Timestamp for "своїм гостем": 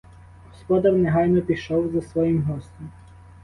2.01-2.91